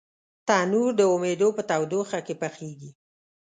تنور 0.47 0.89
د 0.99 1.01
امیدو 1.15 1.47
په 1.57 1.61
تودوخه 1.69 2.19
کې 2.25 2.33
پخېږي 2.41 2.89